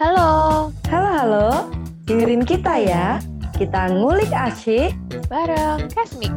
[0.00, 1.48] Halo, Halo halo,
[2.08, 3.20] dengerin kita ya.
[3.52, 4.96] Kita ngulik asyik.
[5.28, 6.32] bareng Kasmik.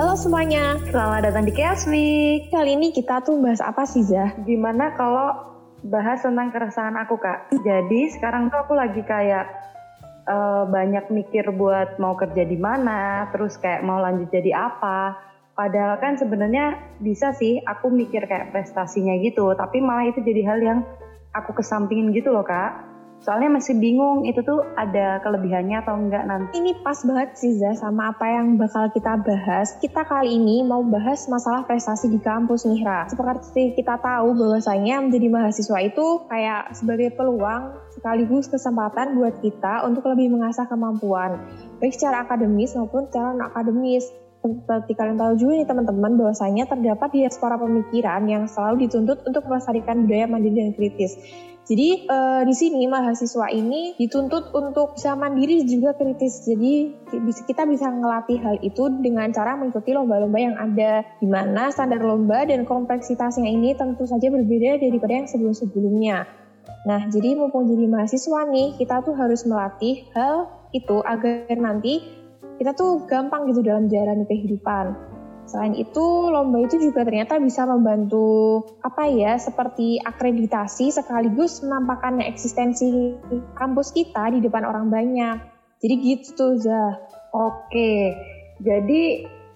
[0.00, 2.48] Halo semuanya, Selamat datang di Kiasmik.
[2.48, 4.32] kali ini kita tuh bahas apa sih Zah?
[4.48, 5.36] Gimana kalau
[5.84, 7.52] bahas tentang keresahan aku kak?
[7.60, 9.52] Jadi sekarang tuh aku lagi kayak
[10.32, 15.33] eh, banyak mikir buat mau kerja di mana, terus kayak mau lanjut jadi apa.
[15.54, 20.58] Padahal kan sebenarnya bisa sih aku mikir kayak prestasinya gitu, tapi malah itu jadi hal
[20.58, 20.78] yang
[21.30, 22.94] aku kesampingin gitu loh kak.
[23.24, 26.60] Soalnya masih bingung itu tuh ada kelebihannya atau enggak nanti.
[26.60, 29.80] Ini pas banget sih Zah sama apa yang bakal kita bahas.
[29.80, 33.08] Kita kali ini mau bahas masalah prestasi di kampus nih Ra.
[33.08, 40.04] Seperti kita tahu bahwasanya menjadi mahasiswa itu kayak sebagai peluang sekaligus kesempatan buat kita untuk
[40.12, 41.40] lebih mengasah kemampuan.
[41.80, 44.23] Baik secara akademis maupun secara non akademis.
[44.44, 50.04] Seperti kalian tahu juga nih teman-teman bahwasanya terdapat diaspora pemikiran yang selalu dituntut untuk melestarikan
[50.04, 51.16] budaya mandiri dan kritis.
[51.64, 56.44] Jadi eh, di sini mahasiswa ini dituntut untuk bisa mandiri juga kritis.
[56.44, 56.92] Jadi
[57.48, 61.08] kita bisa ngelatih hal itu dengan cara mengikuti lomba-lomba yang ada.
[61.24, 66.28] Di mana standar lomba dan kompleksitasnya ini tentu saja berbeda daripada yang sebelum-sebelumnya.
[66.84, 72.23] Nah, jadi mumpung jadi mahasiswa nih, kita tuh harus melatih hal itu agar nanti
[72.58, 74.94] kita tuh gampang gitu dalam menjalani kehidupan.
[75.44, 83.20] Selain itu, lomba itu juga ternyata bisa membantu apa ya, seperti akreditasi sekaligus menampakkan eksistensi
[83.52, 85.36] kampus kita di depan orang banyak.
[85.84, 86.96] Jadi gitu, Zah.
[87.34, 88.16] Oke,
[88.62, 89.02] jadi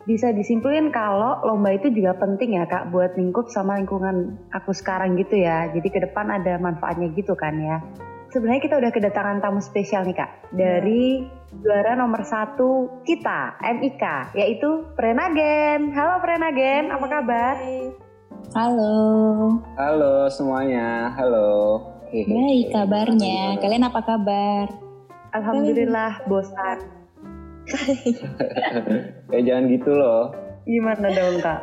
[0.09, 5.21] bisa disimpulin kalau lomba itu juga penting ya kak buat lingkup sama lingkungan aku sekarang
[5.21, 5.69] gitu ya.
[5.73, 7.81] Jadi ke depan ada manfaatnya gitu kan ya.
[8.29, 11.25] Sebenarnya kita udah kedatangan tamu spesial nih kak dari
[11.65, 15.97] juara nomor satu kita MIK yaitu Prenagen.
[15.97, 17.57] Halo Prenagen, apa kabar?
[18.53, 18.93] Halo,
[19.81, 21.81] Halo semuanya, halo.
[22.13, 23.65] Baik kabarnya.
[23.65, 24.77] Kalian apa kabar?
[25.33, 26.79] Alhamdulillah bosan.
[29.33, 30.33] Eh jangan gitu loh.
[30.69, 31.61] Gimana dong kak?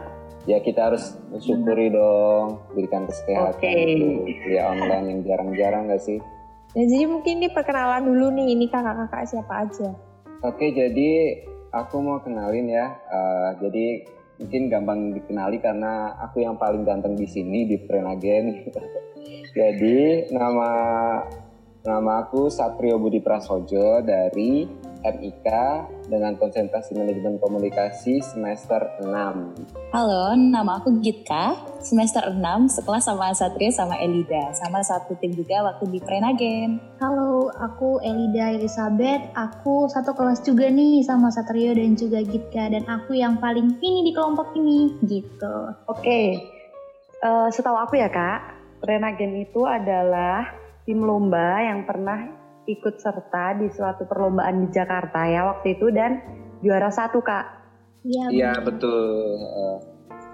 [0.50, 3.74] Ya kita harus mensyukuri dong, berikan kesehatan Oke.
[4.02, 6.22] untuk kuliah online yang jarang-jarang gak sih?
[6.76, 9.96] Nah, jadi mungkin ini perkenalan dulu nih, ini kakak-kakak siapa aja.
[10.44, 11.40] Oke jadi
[11.72, 12.92] aku mau kenalin ya.
[12.92, 13.86] Eh, jadi
[14.44, 18.68] mungkin gampang dikenali karena aku yang paling ganteng di sini di Prenagen.
[19.58, 20.70] jadi nama
[21.88, 24.68] nama aku Satrio Budi Prasojo dari
[25.04, 25.48] MIK
[26.08, 29.92] dengan konsentrasi manajemen komunikasi semester 6.
[29.92, 32.40] Halo, nama aku Gitka, semester 6,
[32.70, 34.54] sekelas sama Satria sama Elida.
[34.56, 36.80] Sama satu tim juga waktu di Prenagen.
[37.02, 39.34] Halo, aku Elida Elizabeth.
[39.36, 42.72] Aku satu kelas juga nih sama Satrio dan juga Gitka.
[42.72, 45.74] Dan aku yang paling ini di kelompok ini, gitu.
[45.90, 46.54] Oke,
[47.26, 48.54] Eh, setahu aku ya kak,
[48.86, 50.46] Renagen itu adalah
[50.86, 52.35] tim lomba yang pernah
[52.66, 56.22] ikut serta di suatu perlombaan di Jakarta ya waktu itu dan
[56.66, 57.46] juara satu kak.
[58.06, 58.58] Iya, benar.
[58.66, 59.02] betul.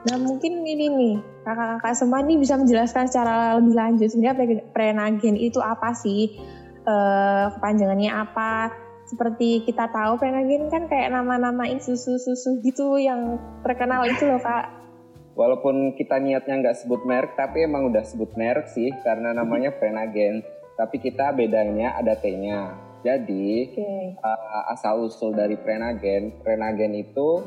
[0.01, 1.15] Nah, mungkin ini nih,
[1.45, 6.33] kakak-kakak semua nih bisa menjelaskan secara lebih lanjut sebenarnya pre- prenagen itu apa sih?
[6.81, 8.73] Eh, kepanjangannya apa?
[9.05, 14.73] Seperti kita tahu prenagen kan kayak nama-namain susu-susu gitu yang terkenal itu loh kak.
[15.39, 20.41] Walaupun kita niatnya nggak sebut merek, tapi emang udah sebut merek sih karena namanya Prenagen.
[20.75, 22.75] Tapi kita bedanya ada T-nya.
[23.01, 24.21] Jadi Oke.
[24.21, 27.41] uh, asal usul dari Prenagen, Prenagen itu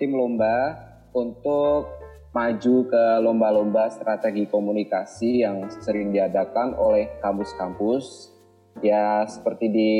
[0.00, 0.74] tim lomba
[1.12, 1.88] untuk
[2.34, 8.34] maju ke lomba-lomba strategi komunikasi yang sering diadakan oleh kampus-kampus.
[8.82, 9.92] Ya seperti di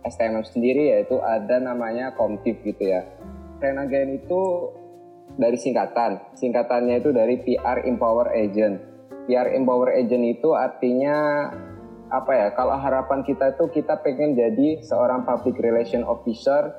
[0.00, 3.04] STMM sendiri yaitu ada namanya Komtif gitu ya.
[3.60, 4.72] Prenagen itu
[5.36, 6.34] dari singkatan.
[6.38, 8.91] Singkatannya itu dari PR Empower Agent.
[9.26, 11.48] PR Empower Agent itu artinya
[12.12, 12.48] apa ya?
[12.52, 16.74] Kalau harapan kita itu kita pengen jadi seorang public relation officer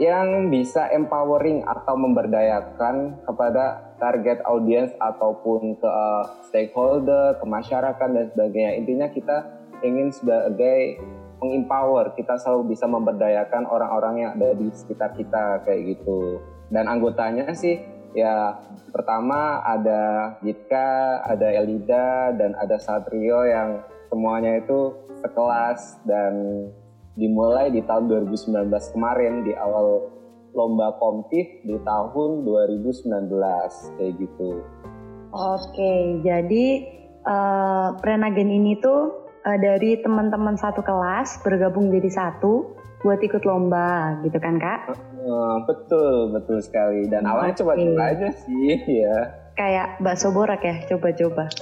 [0.00, 8.26] yang bisa empowering atau memberdayakan kepada target audience ataupun ke uh, stakeholder, ke masyarakat dan
[8.32, 8.80] sebagainya.
[8.80, 9.44] Intinya kita
[9.84, 10.96] ingin sebagai
[11.40, 16.40] mengempower, kita selalu bisa memberdayakan orang-orang yang ada di sekitar kita kayak gitu.
[16.72, 17.80] Dan anggotanya sih
[18.14, 18.58] ya
[18.90, 26.66] pertama ada Gitka, ada Elida dan ada Satrio yang semuanya itu sekelas dan
[27.14, 30.10] dimulai di tahun 2019 kemarin di awal
[30.54, 33.30] lomba komtif di tahun 2019
[33.98, 34.50] kayak gitu.
[35.30, 36.66] Oke, jadi
[37.22, 44.20] eh, Prenagen ini tuh eh, dari teman-teman satu kelas bergabung jadi satu buat ikut lomba
[44.24, 44.92] gitu kan kak?
[45.20, 47.08] Eh, betul, betul sekali.
[47.08, 49.16] Dan awalnya coba-coba aja sih, ya.
[49.56, 51.48] Kayak bakso borak ya, coba-coba.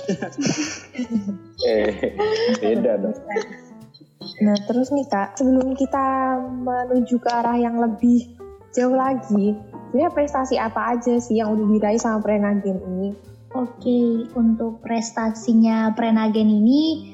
[1.58, 2.14] Eh,
[2.62, 3.19] beda dong.
[4.38, 8.31] Nah, terus nih Kak, sebelum kita menuju ke arah yang lebih
[8.70, 9.58] jauh lagi,
[9.90, 13.11] sebenarnya prestasi apa aja sih yang udah diraih sama Prenagen ini?
[13.58, 17.11] Oke, untuk prestasinya Prenagen ini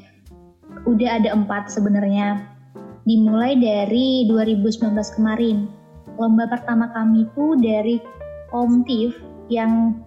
[0.84, 2.53] udah ada empat sebenarnya.
[3.04, 5.68] Dimulai dari 2019 kemarin.
[6.16, 7.96] Lomba pertama kami itu dari
[8.48, 9.18] Komtif
[9.52, 9.98] yang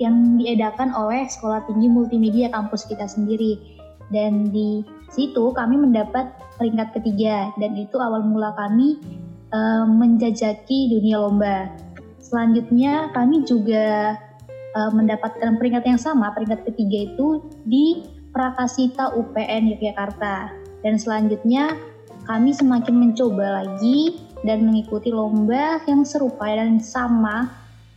[0.00, 3.76] yang diadakan oleh Sekolah Tinggi Multimedia kampus kita sendiri.
[4.08, 9.02] Dan di situ kami mendapat peringkat ketiga dan itu awal mula kami
[9.50, 11.68] eh, menjajaki dunia lomba.
[12.22, 14.16] Selanjutnya kami juga
[14.54, 20.52] eh, mendapatkan peringkat yang sama, peringkat ketiga itu di Prakasita UPN Yogyakarta.
[20.84, 21.74] Dan selanjutnya
[22.26, 27.48] kami semakin mencoba lagi dan mengikuti lomba yang serupa dan sama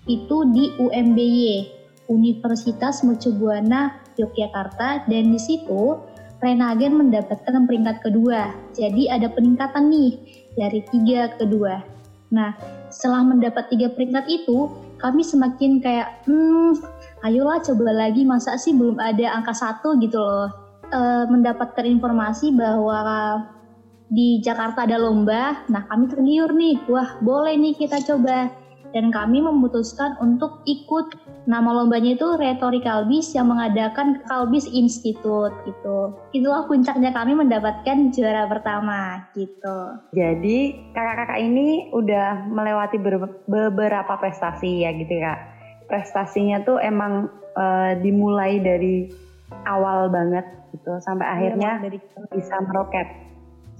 [0.06, 1.70] itu di UMBY
[2.10, 5.98] Universitas Mercubuana Yogyakarta dan di situ
[6.40, 8.56] Renagen mendapatkan peringkat kedua.
[8.72, 10.16] Jadi ada peningkatan nih
[10.56, 11.84] dari tiga ke dua.
[12.32, 12.56] Nah,
[12.88, 14.72] setelah mendapat tiga peringkat itu,
[15.04, 16.80] kami semakin kayak, hmm,
[17.28, 20.48] ayolah coba lagi, masa sih belum ada angka satu gitu loh.
[20.90, 23.04] Eh, mendapatkan informasi bahwa
[24.10, 28.50] di Jakarta ada lomba, nah kami tergiur nih, wah boleh nih kita coba.
[28.90, 31.14] Dan kami memutuskan untuk ikut
[31.46, 36.18] nama lombanya itu Retori Kalbis yang mengadakan Kalbis Institute gitu.
[36.34, 39.94] Itulah puncaknya kami mendapatkan juara pertama gitu.
[40.10, 45.38] Jadi kakak-kakak ini udah melewati ber- beberapa prestasi ya gitu kak.
[45.86, 47.30] Prestasinya tuh emang
[47.62, 49.06] eh, dimulai dari
[49.70, 52.02] awal banget gitu sampai akhirnya dari
[52.34, 53.29] bisa meroket.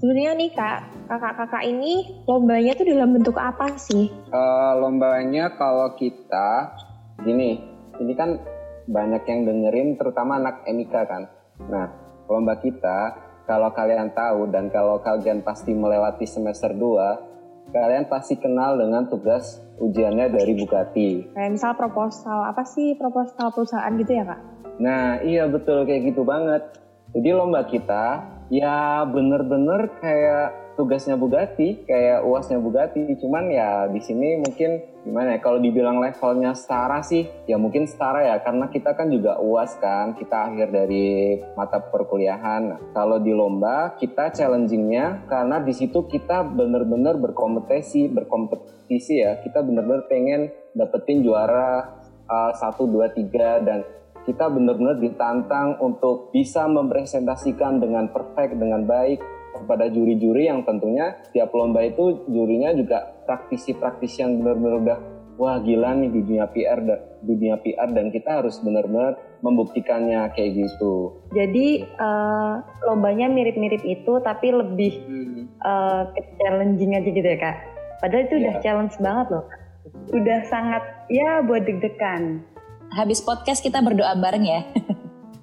[0.00, 0.78] Sebenarnya nih Kak,
[1.12, 4.08] kakak-kakak ini lombanya tuh dalam bentuk apa sih?
[4.08, 6.72] Eh, lombanya kalau kita
[7.20, 7.60] gini,
[8.00, 8.40] ini kan
[8.88, 11.28] banyak yang dengerin terutama anak MIK kan.
[11.68, 11.86] Nah,
[12.32, 18.80] lomba kita kalau kalian tahu dan kalau kalian pasti melewati semester 2, kalian pasti kenal
[18.80, 21.10] dengan tugas ujiannya dari Bugatti.
[21.36, 24.40] Kayak misal proposal, apa sih proposal perusahaan gitu ya Kak?
[24.80, 26.64] Nah, iya betul kayak gitu banget.
[27.12, 33.04] Jadi lomba kita ya bener-bener kayak tugasnya Bugatti, kayak uasnya Bugatti.
[33.20, 35.38] Cuman ya di sini mungkin gimana ya?
[35.44, 40.16] Kalau dibilang levelnya setara sih, ya mungkin setara ya karena kita kan juga uas kan,
[40.16, 42.62] kita akhir dari mata perkuliahan.
[42.74, 49.38] Nah, kalau di lomba kita challengingnya karena di situ kita bener-bener berkompetisi, berkompetisi ya.
[49.44, 53.84] Kita bener-bener pengen dapetin juara uh, satu, dua, tiga dan
[54.22, 59.18] kita benar-benar ditantang untuk bisa mempresentasikan dengan perfect, dengan baik
[59.50, 64.98] kepada juri-juri yang tentunya tiap lomba itu jurinya juga praktisi-praktisi yang benar-benar udah
[65.34, 70.52] wah gila nih di dunia PR da- dunia PR dan kita harus benar-benar membuktikannya kayak
[70.54, 71.16] gitu.
[71.32, 74.92] Jadi eh, lombanya mirip-mirip itu tapi lebih
[75.58, 77.56] eh, ke challenging aja gitu ya kak.
[78.00, 78.62] Padahal itu udah Iya.
[78.62, 79.44] challenge banget loh.
[80.12, 82.44] Udah sangat ya buat deg-degan.
[82.90, 84.60] Habis podcast kita berdoa bareng ya.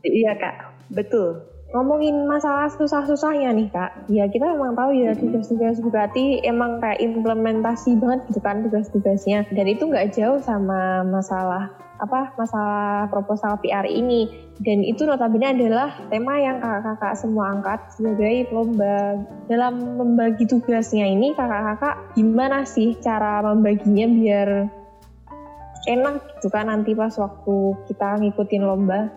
[0.04, 0.56] Iya kak,
[0.92, 1.44] betul.
[1.76, 8.00] Ngomongin masalah susah-susahnya nih kak, ya kita emang tahu ya tugas-tugas Bugatti emang kayak implementasi
[8.00, 9.44] banget gitu kan tugas-tugasnya.
[9.52, 11.68] Dan itu nggak jauh sama masalah
[12.00, 14.48] apa masalah proposal PR ini.
[14.64, 19.28] Dan itu notabene adalah tema yang kakak-kakak semua angkat sebagai lomba.
[19.52, 24.50] Dalam membagi tugasnya ini kakak-kakak gimana sih cara membaginya biar
[25.88, 27.56] enak gitu kan nanti pas waktu
[27.88, 29.08] kita ngikutin lomba.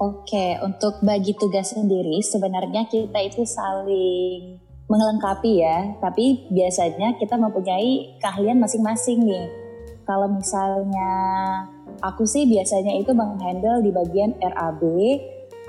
[0.00, 4.58] Oke, untuk bagi tugas sendiri sebenarnya kita itu saling
[4.90, 5.94] melengkapi ya.
[6.02, 9.46] Tapi biasanya kita mempunyai keahlian masing-masing nih.
[10.08, 11.12] Kalau misalnya
[12.02, 14.82] aku sih biasanya itu menghandle di bagian RAB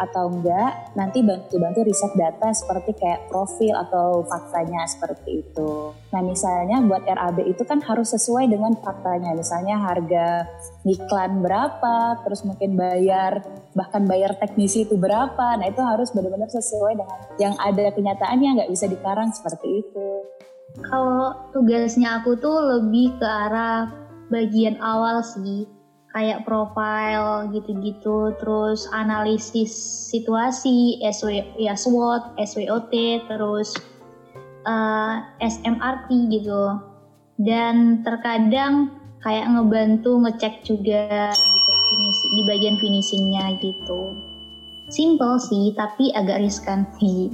[0.01, 5.93] atau enggak nanti bantu-bantu riset data seperti kayak profil atau faktanya seperti itu.
[6.09, 9.37] Nah misalnya buat RAB itu kan harus sesuai dengan faktanya.
[9.37, 10.49] Misalnya harga
[10.81, 13.45] iklan berapa, terus mungkin bayar
[13.77, 15.61] bahkan bayar teknisi itu berapa.
[15.61, 20.09] Nah itu harus benar-benar sesuai dengan yang ada kenyataannya nggak bisa dikarang seperti itu.
[20.81, 23.91] Kalau tugasnya aku tuh lebih ke arah
[24.31, 25.67] bagian awal sih,
[26.11, 29.71] kayak profile gitu-gitu, terus analisis
[30.11, 32.93] situasi, SW, ya SWOT, SWOT,
[33.27, 33.75] terus
[34.67, 36.79] eh, SMRT gitu.
[37.41, 38.93] Dan terkadang
[39.25, 44.01] kayak ngebantu ngecek juga gitu finishing, di bagian finishingnya gitu.
[44.91, 47.31] Simple sih, tapi agak riskan sih.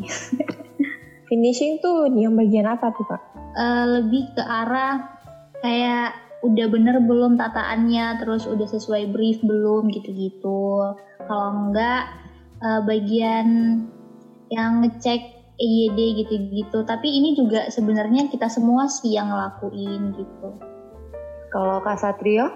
[1.28, 3.20] Finishing tuh yang bagian apa tuh kak?
[3.58, 5.18] uh, lebih ke arah
[5.66, 6.14] kayak
[6.46, 10.94] udah bener belum tataannya, terus udah sesuai brief belum gitu-gitu.
[11.26, 12.10] Kalau enggak
[12.62, 13.82] uh, bagian
[14.54, 16.86] yang ngecek EYD gitu-gitu.
[16.86, 20.50] Tapi ini juga sebenarnya kita semua sih yang ngelakuin gitu.
[21.50, 22.54] Kalau Kak Satrio?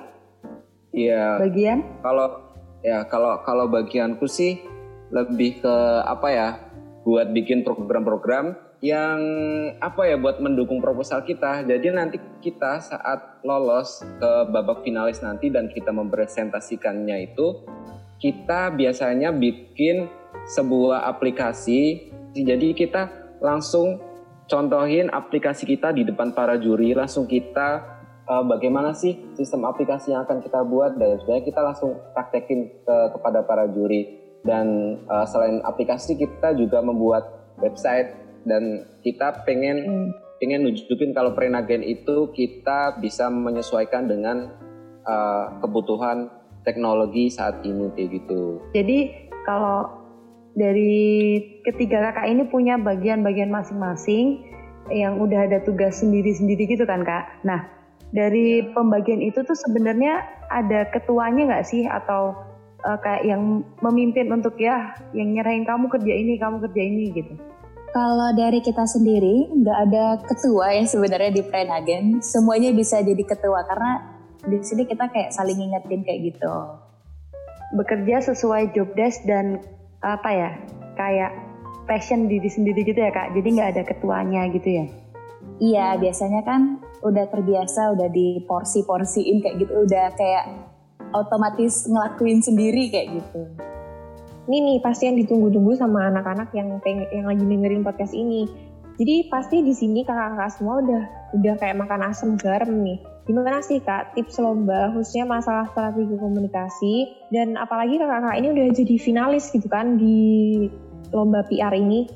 [0.94, 1.42] Iya.
[1.42, 1.82] Bagian?
[2.06, 2.54] Kalau
[2.86, 4.62] ya kalau kalau bagianku sih
[5.10, 6.50] lebih ke apa ya?
[7.02, 9.22] Buat bikin program-program yang
[9.78, 11.62] apa ya buat mendukung proposal kita.
[11.66, 17.62] Jadi nanti kita saat lolos ke babak finalis nanti dan kita mempresentasikannya itu
[18.18, 20.10] kita biasanya bikin
[20.50, 23.12] sebuah aplikasi jadi kita
[23.44, 24.00] langsung
[24.48, 27.84] contohin aplikasi kita di depan para juri, langsung kita
[28.24, 32.96] uh, bagaimana sih sistem aplikasi yang akan kita buat dan sebenarnya kita langsung praktekin ke,
[33.20, 34.20] kepada para juri.
[34.42, 40.10] Dan uh, selain aplikasi kita juga membuat website dan kita pengen hmm.
[40.42, 44.50] pengen nunjukin kalau prenagen itu kita bisa menyesuaikan dengan
[45.06, 46.30] uh, kebutuhan
[46.66, 48.62] teknologi saat ini kayak gitu.
[48.74, 49.90] Jadi kalau
[50.54, 54.44] dari ketiga kakak ini punya bagian-bagian masing-masing
[54.92, 57.30] yang udah ada tugas sendiri-sendiri gitu kan kak.
[57.48, 57.70] Nah
[58.12, 62.36] dari pembagian itu tuh sebenarnya ada ketuanya nggak sih atau
[62.84, 67.34] uh, kayak yang memimpin untuk ya yang nyerahin kamu kerja ini kamu kerja ini gitu.
[67.92, 72.24] Kalau dari kita sendiri nggak ada ketua ya sebenarnya di Prenagen.
[72.24, 74.00] Semuanya bisa jadi ketua karena
[74.48, 76.54] di sini kita kayak saling ngingetin kayak gitu.
[77.76, 79.60] Bekerja sesuai job desk dan
[80.02, 80.52] apa ya
[80.98, 81.32] kayak
[81.86, 84.86] passion diri sendiri gitu ya kak jadi nggak ada ketuanya gitu ya
[85.62, 90.46] iya biasanya kan udah terbiasa udah di porsi-porsiin kayak gitu udah kayak
[91.14, 93.42] otomatis ngelakuin sendiri kayak gitu
[94.50, 98.50] ini nih pasti yang ditunggu-tunggu sama anak-anak yang peng yang lagi dengerin podcast ini.
[98.98, 101.04] Jadi pasti di sini kakak-kakak semua udah
[101.38, 103.02] udah kayak makan asam garam nih.
[103.30, 106.96] Gimana sih Kak tips lomba khususnya masalah strategi komunikasi?
[107.30, 110.18] Dan apalagi kakak-kakak ini udah jadi finalis gitu kan di
[111.14, 112.10] lomba PR ini?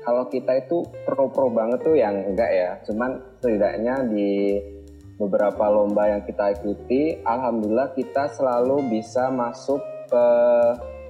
[0.00, 4.56] Kalau kita itu pro-pro banget tuh yang enggak ya, cuman setidaknya di
[5.20, 10.26] beberapa lomba yang kita ikuti, alhamdulillah kita selalu bisa masuk ke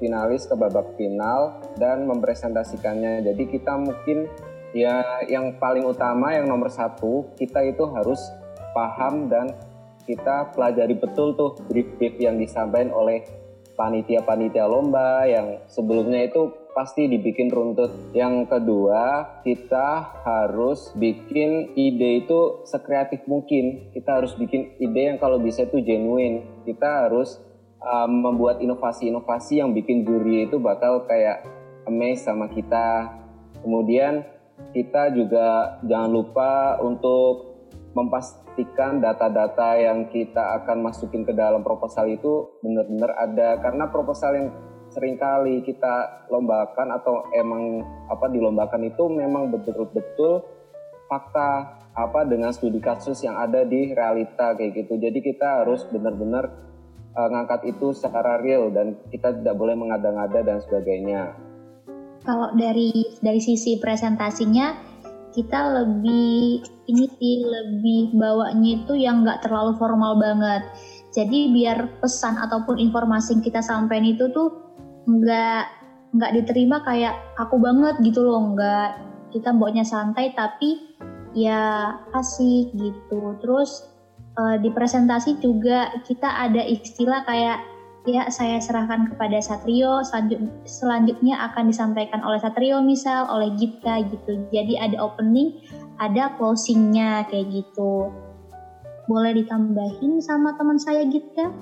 [0.01, 3.23] finalis ke babak final dan mempresentasikannya.
[3.23, 4.27] Jadi kita mungkin
[4.73, 8.19] ya yang paling utama yang nomor satu kita itu harus
[8.73, 9.53] paham dan
[10.09, 13.23] kita pelajari betul tuh brief-brief yang disampaikan oleh
[13.79, 18.13] panitia-panitia lomba yang sebelumnya itu pasti dibikin runtut.
[18.13, 23.91] Yang kedua, kita harus bikin ide itu sekreatif mungkin.
[23.97, 26.65] Kita harus bikin ide yang kalau bisa itu genuine.
[26.69, 27.41] Kita harus
[27.81, 31.45] um, membuat inovasi-inovasi yang bikin juri itu bakal kayak
[31.89, 33.19] amazed sama kita.
[33.61, 34.25] Kemudian
[34.77, 37.51] kita juga jangan lupa untuk
[37.97, 44.49] memastikan data-data yang kita akan masukin ke dalam proposal itu benar-benar ada karena proposal yang
[44.91, 50.47] sering kali kita lombakan atau emang apa dilombakan itu memang betul-betul
[51.11, 54.95] fakta apa dengan studi kasus yang ada di realita kayak gitu.
[54.99, 56.70] Jadi kita harus benar-benar
[57.17, 61.35] uh, ngangkat itu secara real dan kita tidak boleh mengada-ngada dan sebagainya.
[62.21, 64.77] Kalau dari dari sisi presentasinya
[65.31, 70.67] kita lebih ini sih lebih bawanya itu yang nggak terlalu formal banget.
[71.11, 74.55] Jadi biar pesan ataupun informasi yang kita sampaikan itu tuh
[75.11, 75.65] nggak
[76.11, 78.91] nggak diterima kayak aku banget gitu loh, nggak
[79.31, 80.95] kita bawanya santai tapi
[81.35, 83.39] ya asik gitu.
[83.39, 83.90] Terus
[84.41, 87.61] uh, di presentasi juga kita ada istilah kayak
[88.09, 90.01] ya saya serahkan kepada Satrio
[90.65, 94.49] selanjutnya akan disampaikan oleh Satrio misal oleh Gitka gitu.
[94.49, 95.61] Jadi ada opening
[96.01, 98.09] ada closingnya kayak gitu.
[99.05, 101.53] Boleh ditambahin sama teman saya Gitka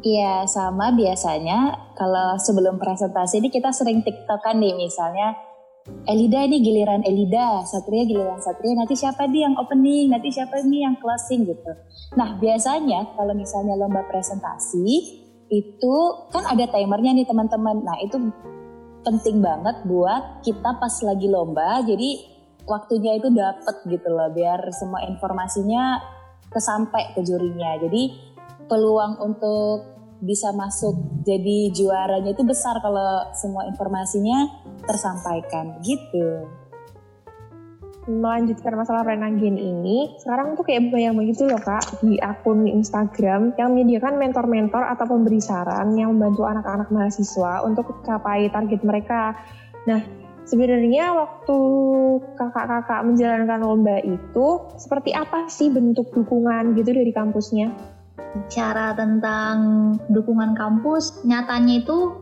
[0.00, 0.96] Iya sama.
[0.96, 5.36] Biasanya kalau sebelum presentasi ini kita sering tiktokan nih misalnya
[6.04, 10.84] Elida ini giliran Elida, Satria giliran Satria, nanti siapa nih yang opening, nanti siapa nih
[10.84, 11.72] yang closing gitu.
[12.20, 14.86] Nah biasanya kalau misalnya lomba presentasi,
[15.50, 15.94] itu
[16.30, 17.82] kan ada timernya nih teman-teman.
[17.82, 18.16] Nah itu
[19.02, 21.82] penting banget buat kita pas lagi lomba.
[21.82, 22.22] Jadi
[22.68, 25.98] waktunya itu dapet gitu loh biar semua informasinya
[26.52, 27.76] kesampai ke jurinya.
[27.82, 28.14] Jadi
[28.70, 34.48] peluang untuk bisa masuk jadi juaranya itu besar kalau semua informasinya
[34.84, 36.48] tersampaikan gitu
[38.08, 43.76] melanjutkan masalah renagen ini, sekarang tuh kayak banyak begitu loh kak di akun Instagram yang
[43.76, 49.36] menyediakan mentor-mentor atau pemberi saran yang membantu anak-anak mahasiswa untuk capai target mereka.
[49.84, 50.00] Nah,
[50.48, 51.58] sebenarnya waktu
[52.34, 54.46] kakak-kakak menjalankan lomba itu
[54.80, 57.99] seperti apa sih bentuk dukungan gitu dari kampusnya?
[58.36, 59.56] Bicara tentang
[60.10, 62.20] dukungan kampus, nyatanya itu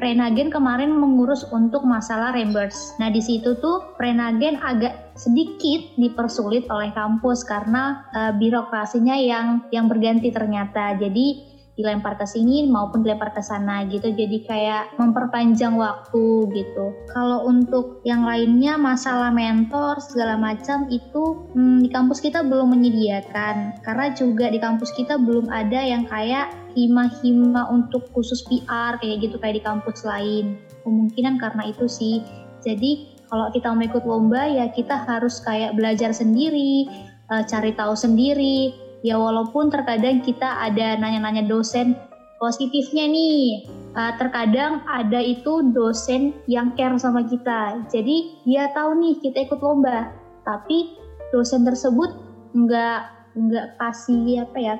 [0.00, 2.96] Prenagen kemarin mengurus untuk masalah reimburse.
[2.96, 9.92] Nah di situ tuh Prenagen agak sedikit dipersulit oleh kampus karena uh, birokrasinya yang yang
[9.92, 10.96] berganti ternyata.
[10.96, 11.49] Jadi
[11.80, 14.12] dilempar ke sini maupun dilempar ke sana gitu.
[14.12, 16.86] Jadi kayak memperpanjang waktu gitu.
[17.10, 23.80] Kalau untuk yang lainnya masalah mentor segala macam itu hmm, di kampus kita belum menyediakan.
[23.80, 29.36] Karena juga di kampus kita belum ada yang kayak hima-hima untuk khusus PR kayak gitu
[29.40, 30.60] kayak di kampus lain.
[30.84, 32.22] Kemungkinan karena itu sih.
[32.60, 36.90] Jadi kalau kita mau ikut lomba ya kita harus kayak belajar sendiri
[37.30, 41.96] uh, cari tahu sendiri ya walaupun terkadang kita ada nanya-nanya dosen
[42.40, 43.68] positifnya nih.
[43.90, 47.84] Uh, terkadang ada itu dosen yang care sama kita.
[47.92, 50.08] Jadi dia tahu nih kita ikut lomba.
[50.46, 50.96] Tapi
[51.30, 52.10] dosen tersebut
[52.56, 54.74] nggak nggak kasih apa ya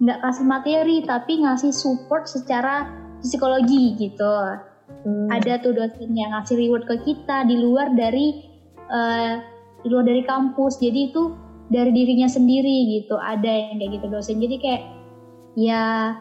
[0.00, 2.88] nggak kasih materi tapi ngasih support secara
[3.20, 4.34] psikologi gitu.
[4.90, 5.30] Hmm.
[5.30, 8.42] ada tuh dosen yang ngasih reward ke kita di luar dari
[8.90, 9.38] uh,
[9.80, 10.82] di luar dari kampus.
[10.82, 11.30] Jadi itu
[11.70, 14.42] dari dirinya sendiri gitu ada yang kayak gitu dosen.
[14.42, 14.82] Jadi kayak
[15.54, 16.18] ya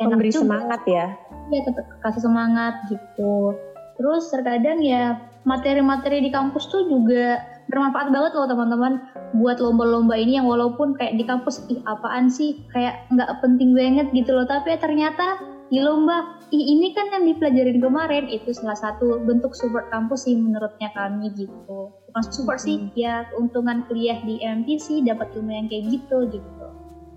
[0.00, 0.40] enak Memberi juga.
[0.44, 1.06] semangat ya.
[1.48, 3.56] Ya tetap kasih semangat gitu.
[3.96, 5.16] Terus terkadang ya
[5.48, 7.40] materi-materi di kampus tuh juga
[7.72, 8.92] bermanfaat banget loh teman-teman
[9.40, 12.60] buat lomba-lomba ini yang walaupun kayak di kampus ih apaan sih?
[12.76, 14.44] Kayak nggak penting banget gitu loh.
[14.44, 15.40] Tapi ternyata
[15.72, 18.28] di lomba Ih, ini kan yang dipelajarin kemarin.
[18.28, 21.88] Itu salah satu bentuk support kampus sih menurutnya kami gitu.
[22.12, 22.68] Bukan support hmm.
[22.68, 26.66] sih ya keuntungan kuliah di MTC dapat ilmu yang kayak gitu gitu.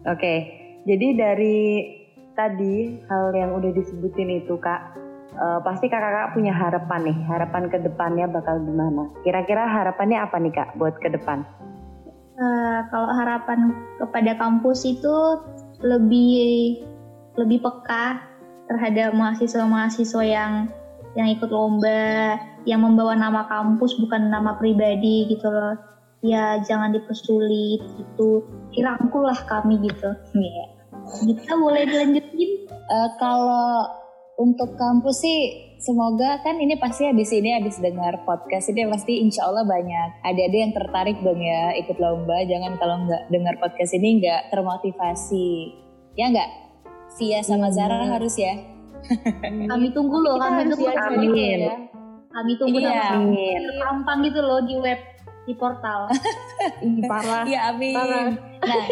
[0.07, 0.15] Oke.
[0.15, 0.37] Okay.
[0.87, 1.59] jadi dari
[2.39, 4.95] tadi hal yang udah disebutin itu kak
[5.35, 7.17] uh, pasti kakak-kakak punya harapan nih.
[7.27, 9.11] Harapan ke depannya bakal gimana?
[9.27, 11.43] Kira-kira harapannya apa nih kak buat ke depan?
[12.39, 15.43] Uh, kalau harapan kepada kampus itu
[15.83, 16.87] lebih
[17.35, 18.23] lebih peka
[18.65, 20.53] terhadap mahasiswa-mahasiswa yang
[21.15, 22.35] yang ikut lomba,
[22.67, 25.79] yang membawa nama kampus bukan nama pribadi gitu loh.
[26.25, 28.43] Ya jangan dipersulit gitu.
[28.75, 30.09] Dirangkul kami gitu.
[30.35, 30.67] Yeah.
[31.23, 32.67] Kita boleh dilanjutin?
[32.69, 33.87] Uh, kalau
[34.35, 35.39] untuk kampus sih
[35.79, 40.57] semoga kan ini pasti habis ini habis dengar podcast ini pasti insya Allah banyak ada-ada
[40.57, 45.71] yang tertarik dong ya ikut lomba jangan kalau nggak dengar podcast ini nggak termotivasi
[46.19, 46.64] ya nggak
[47.15, 47.75] Via sama hmm.
[47.75, 48.55] Zara harus ya.
[49.71, 51.59] kami tunggu loh, kami tunggu amin.
[51.61, 51.75] ya.
[52.35, 53.15] Kami tunggu iya.
[53.15, 53.61] amin.
[53.79, 54.99] Tampang gitu loh di web
[55.45, 56.09] di portal.
[57.11, 57.45] Parah.
[57.45, 57.95] Iya, amin.
[57.95, 58.27] Parah.
[58.65, 58.85] Nah,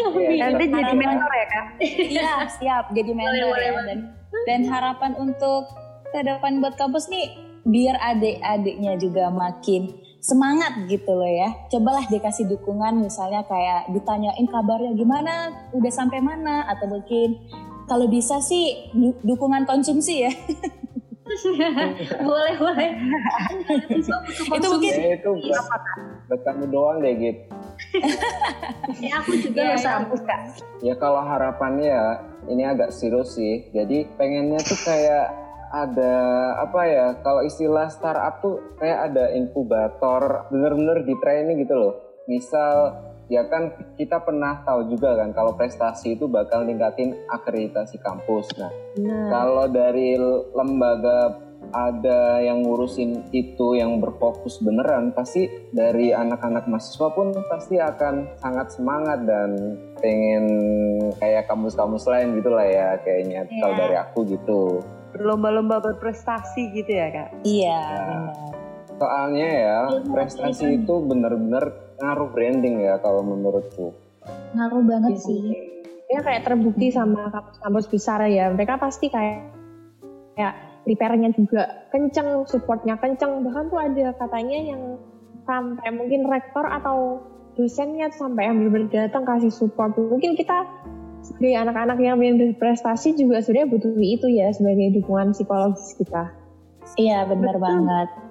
[0.48, 1.66] nanti jadi mentor ya, Kak?
[1.82, 3.82] Iya, siap jadi mentor boleh, ya.
[3.82, 3.98] Dan,
[4.46, 5.66] dan harapan untuk
[6.14, 7.26] ke depan buat kampus nih
[7.66, 9.90] biar adik-adiknya juga makin
[10.22, 11.52] semangat gitu loh ya.
[11.68, 17.36] Cobalah dikasih dukungan misalnya kayak ditanyain kabarnya gimana, udah sampai mana atau mungkin
[17.84, 18.90] kalau bisa sih
[19.24, 20.32] dukungan konsumsi ya.
[22.20, 22.90] boleh boleh.
[24.54, 25.30] itu mungkin ya, itu
[26.28, 27.42] buat kamu doang deh gitu.
[29.02, 30.40] ya aku juga ya, kampus kak.
[30.84, 32.06] Ya kalau harapannya ya
[32.48, 33.68] ini agak serius sih.
[33.72, 35.26] Jadi pengennya tuh kayak
[35.74, 36.14] ada
[36.62, 41.94] apa ya kalau istilah startup tuh kayak ada inkubator bener-bener di training gitu loh.
[42.24, 42.98] Misal
[43.32, 48.52] ya kan kita pernah tahu juga kan kalau prestasi itu bakal ningkatin akreditasi kampus.
[48.60, 49.28] Nah, nah.
[49.32, 50.16] kalau dari
[50.52, 58.36] lembaga ada yang ngurusin itu yang berfokus beneran pasti dari anak-anak mahasiswa pun pasti akan
[58.38, 60.46] sangat semangat dan pengen
[61.18, 63.58] kayak kampus-kampus lain gitulah ya kayaknya yeah.
[63.58, 64.62] kalau dari aku gitu
[65.14, 68.18] berlomba-lomba berprestasi gitu ya kak iya ya.
[68.98, 69.78] soalnya ya
[70.10, 73.94] prestasi itu bener-bener ngaruh branding ya kalau menurutku.
[74.54, 75.54] Ngaruh banget sih.
[76.10, 78.52] Ya kayak terbukti sama kampus-kampus besar ya.
[78.52, 79.50] Mereka pasti kayak
[80.36, 80.54] kayak
[80.84, 83.42] prepare-nya juga kenceng, supportnya kenceng.
[83.42, 84.82] Bahkan tuh ada katanya yang
[85.44, 87.20] sampai mungkin rektor atau
[87.54, 89.94] dosennya sampai yang benar-benar datang kasih support.
[89.96, 90.66] Mungkin kita
[91.24, 96.28] sebagai anak-anak yang ingin berprestasi juga sebenarnya butuh itu ya sebagai dukungan psikologis kita.
[97.00, 98.23] Iya benar banget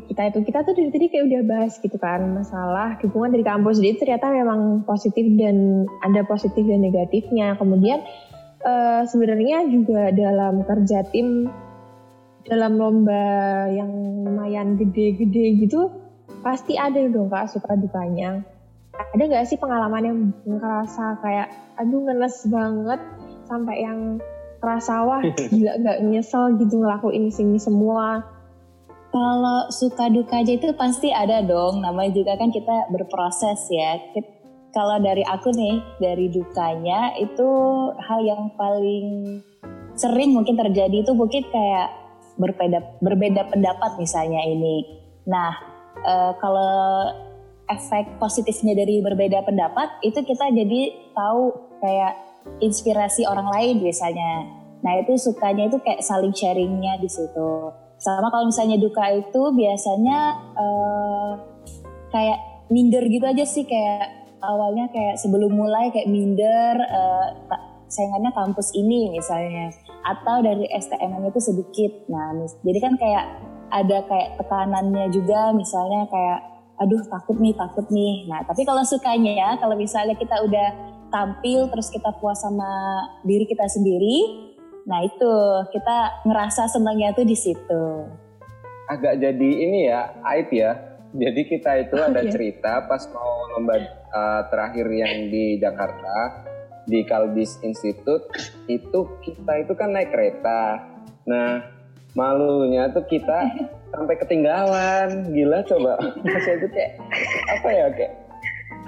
[0.00, 0.38] kita itu.
[0.48, 3.82] Kita tuh dari tadi kayak udah bahas gitu kan masalah dukungan dari kampus.
[3.82, 7.58] Jadi ternyata memang positif dan ada positif dan negatifnya.
[7.60, 8.00] Kemudian
[8.64, 11.52] uh, sebenarnya juga dalam kerja tim
[12.42, 13.90] dalam lomba yang
[14.26, 15.94] lumayan gede-gede gitu
[16.42, 18.42] pasti ada dong kak suka dukanya.
[18.92, 21.48] Ada nggak sih pengalaman yang ngerasa kayak
[21.80, 23.00] aduh ngenes banget
[23.48, 24.00] sampai yang
[24.62, 28.22] kerasa wah gila nggak nyesel gitu ngelakuin sini semua
[29.12, 31.84] Kalau suka duka aja itu pasti ada dong.
[31.84, 34.00] Namanya juga kan kita berproses ya.
[34.72, 37.48] Kalau dari aku nih, dari dukanya itu
[38.00, 39.36] hal yang paling
[39.92, 41.92] sering mungkin terjadi itu mungkin kayak
[42.40, 44.88] berbeda berbeda pendapat misalnya ini.
[45.28, 45.60] Nah,
[46.00, 47.12] e, kalau
[47.68, 50.80] efek positifnya dari berbeda pendapat itu kita jadi
[51.12, 51.52] tahu
[51.84, 52.16] kayak
[52.64, 54.48] inspirasi orang lain biasanya.
[54.82, 57.81] Nah itu sukanya itu kayak saling sharingnya di situ.
[58.02, 60.18] Sama kalau misalnya duka itu biasanya
[60.58, 61.32] uh,
[62.10, 67.30] kayak minder gitu aja sih kayak awalnya kayak sebelum mulai kayak minder uh,
[67.86, 69.70] saingannya kampus ini misalnya
[70.02, 71.92] atau dari STM itu sedikit.
[72.10, 72.34] Nah,
[72.66, 73.24] jadi kan kayak
[73.70, 76.40] ada kayak tekanannya juga misalnya kayak
[76.82, 78.26] aduh takut nih takut nih.
[78.26, 80.68] Nah, tapi kalau sukanya ya kalau misalnya kita udah
[81.12, 84.50] tampil terus kita puas sama diri kita sendiri,
[84.86, 85.32] Nah itu
[85.70, 87.84] kita ngerasa senangnya tuh di situ.
[88.90, 90.72] Agak jadi ini ya aib ya.
[91.12, 92.32] Jadi kita itu oh, ada iya.
[92.32, 93.76] cerita pas mau lomba
[94.10, 96.48] uh, terakhir yang di Jakarta
[96.88, 98.26] di Kalbis Institute
[98.66, 100.82] itu kita itu kan naik kereta.
[101.28, 101.62] Nah
[102.16, 103.54] malunya tuh kita
[103.92, 105.30] sampai ketinggalan.
[105.30, 106.00] Gila coba.
[106.24, 106.92] Maksudnya itu kayak
[107.60, 108.12] apa ya kayak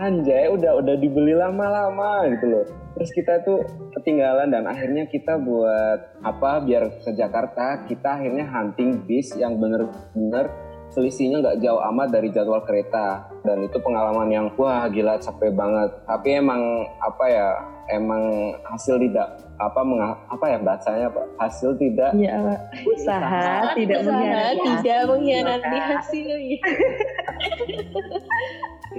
[0.02, 3.62] anjay udah udah dibeli lama-lama gitu loh terus kita tuh
[3.98, 10.50] ketinggalan dan akhirnya kita buat apa biar ke Jakarta kita akhirnya hunting bis yang bener-bener
[10.94, 13.26] selisihnya nggak jauh amat dari jadwal kereta.
[13.42, 15.90] Dan itu pengalaman yang wah gila capek banget.
[16.06, 16.62] Tapi emang
[17.02, 17.48] apa ya
[17.90, 19.28] emang hasil tidak
[19.58, 21.26] apa meng, apa ya bacanya pak?
[21.42, 22.38] Hasil tidak ya,
[22.86, 26.28] usaha, tidak mengkhianati tidak mengkhianati hasil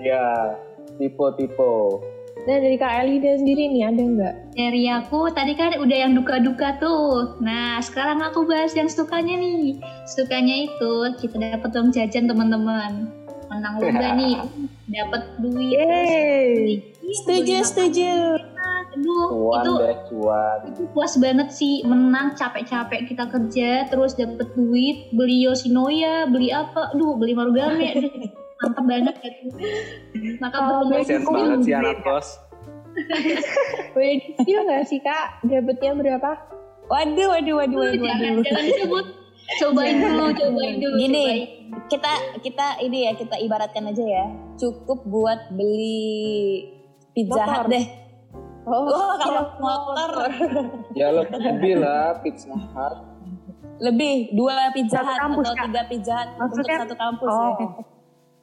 [0.04, 0.24] ya
[1.00, 1.76] tipe-tipe.
[2.46, 4.36] Nah dari Kak Elida sendiri nih ada nggak?
[4.54, 7.42] Dari aku tadi kan udah yang duka-duka tuh.
[7.42, 9.82] Nah sekarang aku bahas yang sukanya nih.
[10.06, 10.94] Sukanya itu
[11.26, 13.10] kita dapat uang jajan teman-teman.
[13.50, 14.38] Menang lomba nih,
[15.02, 15.74] dapat duit.
[15.74, 16.86] Yeay.
[17.02, 18.14] Setuju, setuju.
[18.96, 20.58] Aduh, cuan itu, deh, cuan.
[20.72, 26.96] itu puas banget sih menang capek-capek kita kerja terus dapat duit beli Yoshinoya beli apa
[26.96, 27.92] aduh beli Marugame
[28.62, 29.46] mantap banget gitu.
[30.40, 32.28] Maka oh, kasihan banget sih anak kos.
[34.50, 35.44] Iya nggak sih kak?
[35.48, 36.32] Dapetnya berapa?
[36.86, 38.02] Waduh, waduh, waduh, waduh.
[38.04, 39.06] Jangan, jangan disebut.
[39.62, 40.96] Cobain dulu, cobain dulu.
[40.98, 41.86] Gini, cobain.
[41.90, 44.26] kita kita ini ya kita ibaratkan aja ya.
[44.58, 46.66] Cukup buat beli
[47.14, 47.86] pizza hut deh.
[48.66, 50.10] Oh, oh kalau motor.
[50.98, 52.96] ya lebih lah pizza hut.
[53.82, 57.54] Lebih dua pizza hut atau tiga pizza hut untuk satu kampus oh.
[57.62, 57.95] ya.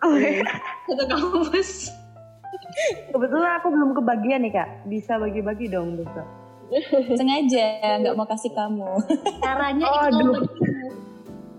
[0.03, 0.43] Oh, iya.
[0.91, 1.71] Satu kampus.
[3.15, 4.69] Kebetulan aku belum kebagian nih kak.
[4.91, 6.27] Bisa bagi-bagi dong besok.
[7.21, 8.89] Sengaja nggak mau kasih kamu.
[9.45, 10.41] Caranya oh, ikut lomba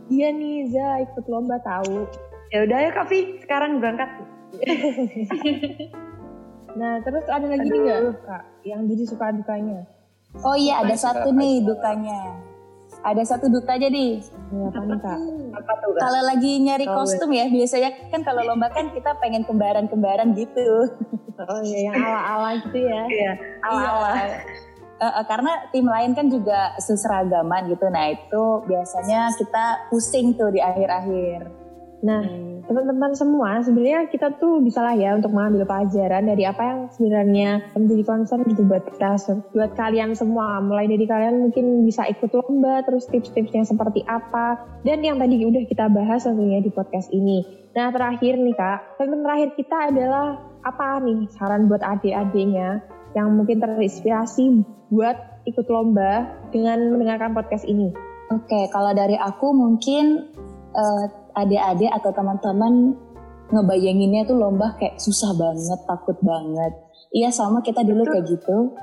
[0.09, 2.09] Iya nih Za ikut lomba tahu.
[2.51, 3.09] Ya udah ya Kak
[3.41, 4.09] sekarang berangkat.
[6.79, 9.85] nah terus ada lagi nih nggak kak yang jadi suka dukanya?
[10.41, 12.33] Oh iya ada satu nih dukanya
[13.03, 14.23] ada satu duta aja nih.
[14.49, 15.19] Ya, apa nih kak?
[15.99, 20.87] Kalau lagi nyari kostum ya, biasanya kan kalau lomba kan kita pengen kembaran-kembaran gitu.
[21.37, 23.03] Oh iya, yang ala-ala gitu ya.
[23.05, 24.11] Iya, ala-ala.
[24.15, 24.37] Iya.
[25.03, 27.91] Uh, uh, karena tim lain kan juga seseragaman gitu.
[27.91, 31.62] Nah itu biasanya kita pusing tuh di akhir-akhir.
[32.03, 32.67] Nah, hmm.
[32.67, 37.49] teman-teman semua, sebenarnya kita tuh bisa lah ya untuk mengambil pelajaran dari apa yang sebenarnya
[37.79, 39.15] menjadi concern gitu buat kita,
[39.55, 40.59] buat kalian semua.
[40.59, 45.63] Mulai dari kalian mungkin bisa ikut lomba, terus tips-tipsnya seperti apa, dan yang tadi udah
[45.63, 47.47] kita bahas tentunya di podcast ini.
[47.73, 50.37] Nah, terakhir nih kak, teman terakhir kita adalah
[50.67, 52.83] apa nih saran buat adik-adiknya
[53.15, 54.61] yang mungkin terinspirasi
[54.91, 55.15] buat
[55.47, 57.95] ikut lomba dengan mendengarkan podcast ini?
[58.31, 60.31] Oke, kalau dari aku mungkin
[60.73, 62.97] uh, adik-adik atau teman-teman
[63.53, 66.73] ngebayanginnya tuh lomba kayak susah banget, takut banget.
[67.13, 68.73] Iya sama kita dulu kayak gitu.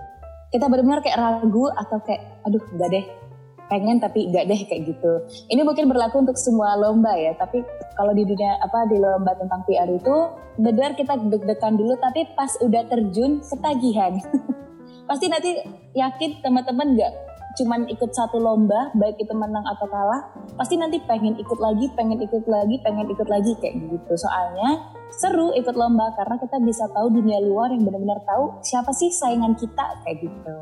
[0.50, 3.06] Kita benar-benar kayak ragu atau kayak aduh enggak deh
[3.70, 5.12] pengen tapi enggak deh kayak gitu.
[5.46, 7.62] Ini mungkin berlaku untuk semua lomba ya, tapi
[7.94, 10.16] kalau di dunia apa di lomba tentang PR itu
[10.58, 14.18] benar kita deg-degan dulu tapi pas udah terjun ketagihan.
[15.08, 15.50] Pasti nanti
[15.94, 21.34] yakin teman-teman enggak cuman ikut satu lomba baik itu menang atau kalah pasti nanti pengen
[21.34, 24.12] ikut lagi pengen ikut lagi pengen ikut lagi kayak gitu.
[24.14, 29.10] Soalnya seru ikut lomba karena kita bisa tahu dunia luar yang benar-benar tahu siapa sih
[29.10, 30.56] saingan kita kayak gitu.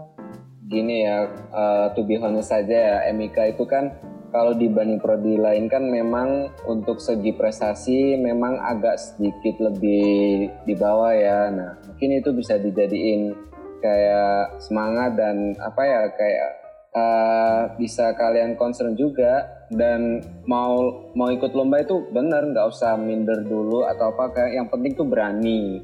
[0.69, 3.93] Gini ya uh, to be honest saja ya Emika itu kan
[4.29, 11.13] kalau dibanding prodi lain kan memang untuk segi prestasi memang agak sedikit lebih di bawah
[11.17, 11.49] ya.
[11.49, 13.33] Nah mungkin itu bisa dijadiin
[13.81, 16.51] kayak semangat dan apa ya kayak
[16.99, 20.19] uh, bisa kalian concern juga dan
[20.51, 24.99] mau mau ikut lomba itu bener nggak usah minder dulu atau apa kayak yang penting
[24.99, 25.79] tuh berani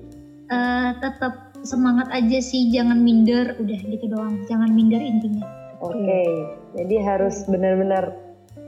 [0.45, 3.57] Eh, tetap semangat aja sih, jangan minder.
[3.57, 5.49] Udah gitu doang, jangan minder intinya.
[5.81, 6.25] Oke,
[6.77, 8.13] jadi harus benar-benar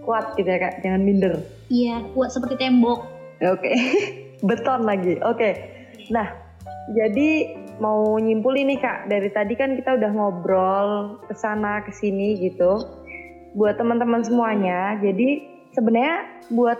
[0.04, 1.34] kuat gitu ya kak, jangan minder.
[1.68, 3.04] Iya, kuat seperti tembok.
[3.44, 3.72] Oke,
[4.48, 5.20] beton lagi.
[5.20, 5.52] Oke,
[6.08, 6.32] nah
[6.96, 10.88] jadi mau nyimpulin nih kak, dari tadi kan kita udah ngobrol
[11.28, 12.80] ke sana ke sini gitu.
[13.56, 16.16] Buat teman-teman semuanya, jadi sebenarnya
[16.52, 16.76] buat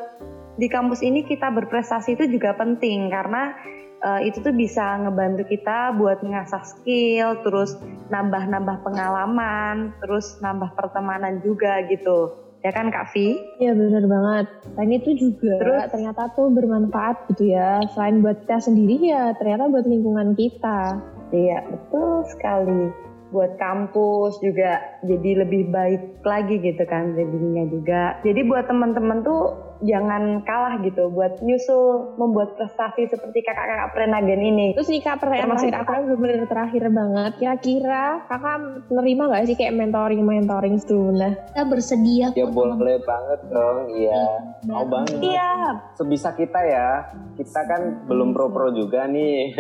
[0.57, 3.53] di kampus ini kita berprestasi itu juga penting karena
[4.01, 7.77] eh, itu tuh bisa ngebantu kita buat mengasah skill, terus
[8.13, 12.46] nambah-nambah pengalaman, terus nambah pertemanan juga gitu.
[12.65, 13.37] Ya kan Kak Vi?
[13.61, 14.47] Iya bener banget.
[14.73, 15.83] Selain itu juga Terus?
[15.93, 17.85] ternyata tuh bermanfaat gitu ya.
[17.93, 20.99] Selain buat kita sendiri ya ternyata buat lingkungan kita.
[21.35, 22.91] Iya, betul sekali.
[23.35, 28.03] Buat kampus juga jadi lebih baik lagi gitu kan jadinya juga.
[28.23, 34.67] Jadi buat teman-teman tuh jangan kalah gitu buat nyusul membuat prestasi seperti kakak-kakak Prenagen ini.
[34.73, 37.33] Terus nih kak pertanyaan terakhir aku bener-bener terakhir banget.
[37.37, 38.57] Kira-kira kakak
[38.89, 41.31] menerima gak sih kayak mentoring-mentoring sebelumnya?
[41.49, 44.23] Kita bersedia ya kok, boleh banget dong iya
[44.63, 44.91] mau teman-teman.
[44.91, 45.53] banget Iya,
[45.95, 46.89] sebisa kita ya
[47.35, 49.53] kita kan belum pro pro juga nih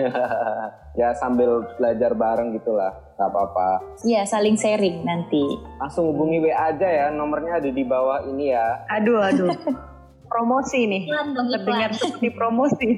[1.00, 3.68] ya sambil belajar bareng gitulah nggak apa-apa
[4.02, 5.44] Ya saling sharing nanti.
[5.76, 9.52] langsung hubungi WA aja ya nomornya ada di bawah ini ya aduh aduh.
[10.36, 11.02] Promosi nih.
[11.08, 11.56] Iklan dong, iklan.
[11.64, 12.90] Terdengar seperti promosi.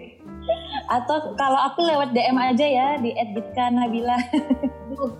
[0.99, 4.19] Atau kalau aku lewat DM aja ya di @bitka_nabila.
[4.91, 5.15] Aduh,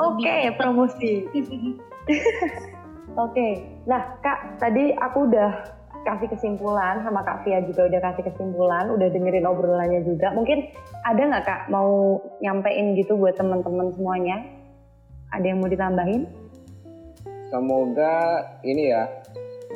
[0.00, 1.28] Oke, promosi.
[3.28, 3.48] Oke,
[3.84, 5.76] nah Kak, tadi aku udah
[6.08, 10.32] kasih kesimpulan sama Kak Via juga udah kasih kesimpulan, udah dengerin obrolannya juga.
[10.32, 10.72] Mungkin
[11.04, 14.40] ada nggak Kak mau nyampein gitu buat teman-teman semuanya?
[15.36, 16.48] Ada yang mau ditambahin?
[17.48, 19.08] semoga ini ya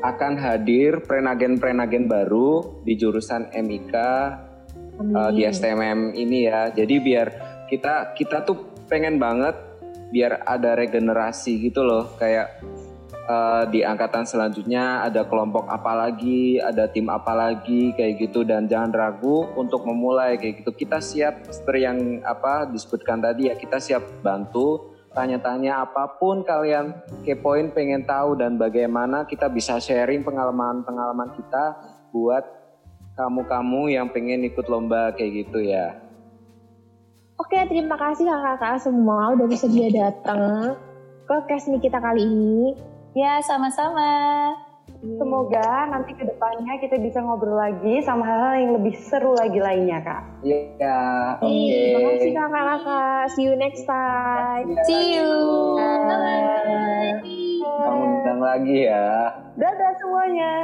[0.03, 3.95] akan hadir prenagen-prenagen baru di jurusan MIK
[5.15, 6.75] uh, di STMM ini ya.
[6.75, 7.29] Jadi biar
[7.71, 9.55] kita kita tuh pengen banget
[10.12, 12.61] biar ada regenerasi gitu loh kayak
[13.25, 18.69] uh, di angkatan selanjutnya ada kelompok apa lagi, ada tim apa lagi kayak gitu dan
[18.69, 20.71] jangan ragu untuk memulai kayak gitu.
[20.75, 26.96] Kita siap seperti yang apa disebutkan tadi ya kita siap bantu tanya-tanya apa pun kalian
[27.25, 31.64] kepoin pengen tahu dan bagaimana kita bisa sharing pengalaman-pengalaman kita
[32.12, 32.44] buat
[33.16, 36.01] kamu-kamu yang pengen ikut lomba kayak gitu ya.
[37.37, 40.77] Oke, terima kasih kakak-kakak semua udah bersedia datang
[41.29, 42.72] ke Kesni kita kali ini.
[43.12, 44.72] Ya sama-sama.
[45.03, 49.99] Semoga nanti ke depannya kita bisa ngobrol lagi sama hal-hal yang lebih seru lagi lainnya
[49.99, 50.23] Kak.
[50.47, 51.03] Iya,
[51.43, 51.51] oke.
[51.51, 53.23] Terima kasih kakak-kakak.
[53.35, 54.71] See you next time.
[54.87, 55.35] See you.
[57.83, 59.35] Kamu undang lagi ya.
[59.59, 60.55] Dadah semuanya.